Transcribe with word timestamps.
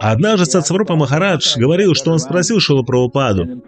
Однажды 0.00 0.46
Сатсварупа 0.46 0.94
Махарадж 0.94 1.58
говорил, 1.58 1.94
что 1.94 2.12
он 2.12 2.18
спросил 2.18 2.60
Шилу 2.60 2.84
Прабхупаду, 2.84 3.62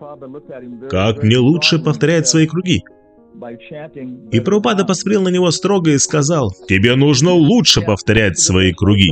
«Как 0.88 1.22
мне 1.22 1.38
лучше 1.38 1.78
повторять 1.78 2.28
свои 2.28 2.46
круги?» 2.46 2.84
И 4.30 4.40
Прабхупада 4.40 4.84
посмотрел 4.84 5.22
на 5.22 5.28
него 5.28 5.50
строго 5.50 5.90
и 5.90 5.98
сказал, 5.98 6.52
«Тебе 6.68 6.94
нужно 6.94 7.32
лучше 7.32 7.82
повторять 7.82 8.38
свои 8.38 8.72
круги». 8.72 9.10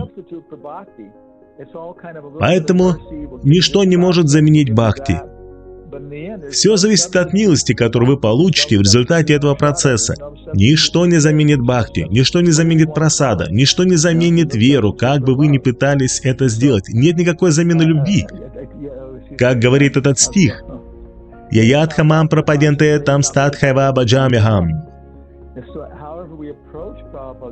Поэтому 2.38 2.94
ничто 3.42 3.84
не 3.84 3.96
может 3.96 4.28
заменить 4.28 4.72
бхакти. 4.72 5.20
Все 6.50 6.76
зависит 6.76 7.14
от 7.16 7.32
милости, 7.32 7.74
которую 7.74 8.12
вы 8.12 8.20
получите 8.20 8.78
в 8.78 8.82
результате 8.82 9.34
этого 9.34 9.54
процесса. 9.54 10.14
Ничто 10.54 11.06
не 11.06 11.18
заменит 11.18 11.60
бхакти, 11.60 12.06
ничто 12.08 12.40
не 12.40 12.50
заменит 12.50 12.94
просада, 12.94 13.46
ничто 13.50 13.84
не 13.84 13.96
заменит 13.96 14.54
веру, 14.54 14.92
как 14.92 15.20
бы 15.20 15.34
вы 15.34 15.48
ни 15.48 15.58
пытались 15.58 16.20
это 16.22 16.48
сделать. 16.48 16.88
Нет 16.88 17.16
никакой 17.16 17.50
замены 17.50 17.82
любви. 17.82 18.26
Как 19.36 19.58
говорит 19.58 19.96
этот 19.96 20.18
стих, 20.18 20.62
Яядхамам 21.50 22.28
пропаденте 22.28 22.98
там 22.98 23.22
статхайва 23.22 23.92
баджамихам. 23.92 24.70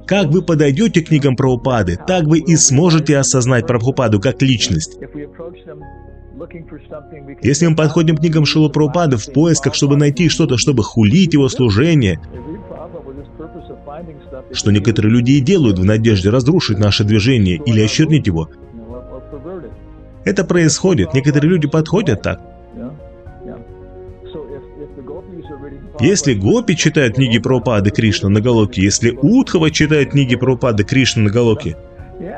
Как 0.06 0.28
вы 0.28 0.40
подойдете 0.40 1.02
к 1.02 1.08
книгам 1.08 1.36
Прабхупады, 1.36 1.98
так 2.06 2.24
вы 2.24 2.38
и 2.38 2.56
сможете 2.56 3.18
осознать 3.18 3.66
Прабхупаду 3.66 4.20
как 4.20 4.40
личность. 4.40 4.98
Если 7.42 7.66
мы 7.66 7.76
подходим 7.76 8.16
к 8.16 8.20
книгам 8.20 8.44
Шилу 8.44 8.70
Прабхупады 8.70 9.16
в 9.16 9.32
поисках, 9.32 9.74
чтобы 9.74 9.96
найти 9.96 10.28
что-то, 10.28 10.56
чтобы 10.56 10.82
хулить 10.82 11.34
его 11.34 11.48
служение, 11.48 12.20
что 14.52 14.70
некоторые 14.70 15.12
люди 15.12 15.32
и 15.32 15.40
делают 15.40 15.78
в 15.78 15.84
надежде 15.84 16.30
разрушить 16.30 16.78
наше 16.78 17.04
движение 17.04 17.56
или 17.56 17.80
очернить 17.80 18.26
его, 18.26 18.48
это 20.24 20.44
происходит. 20.44 21.14
Некоторые 21.14 21.50
люди 21.50 21.66
подходят 21.66 22.22
так. 22.22 22.40
Если 26.00 26.34
Гопи 26.34 26.76
читает 26.76 27.16
книги 27.16 27.38
Прабхупады 27.38 27.90
Кришна 27.90 28.28
на 28.28 28.40
Галоке, 28.40 28.82
если 28.82 29.10
Удхова 29.10 29.70
читает 29.70 30.12
книги 30.12 30.36
Прабхупады 30.36 30.84
Кришна 30.84 31.24
на 31.24 31.30
Галоке, 31.30 31.76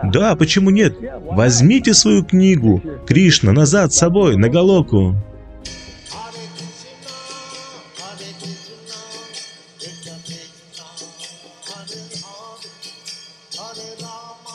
да, 0.05 0.37
почему 0.37 0.71
нет? 0.71 0.97
Возьмите 1.31 1.95
свою 1.95 2.25
книгу 2.25 2.81
Кришна 3.07 3.53
назад 3.53 3.93
с 3.93 3.99
собой 3.99 4.37
на 4.37 4.49
Галоку. 4.49 5.17
Hare 13.73 13.97
Rama, 14.01 14.55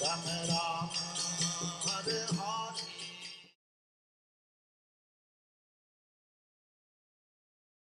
Rama 0.00 0.36
Rama, 0.48 1.02
Hare 1.84 2.12
Hare. 2.12 2.21